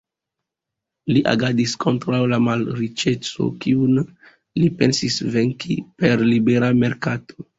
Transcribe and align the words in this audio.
Li 1.15 1.21
agadis 1.33 1.73
kontraŭ 1.85 2.21
la 2.31 2.39
malriĉeco, 2.45 3.49
kiun 3.65 4.01
li 4.63 4.69
pensis 4.81 5.19
venki 5.37 5.77
per 6.01 6.27
libera 6.33 6.73
merkato. 6.83 7.49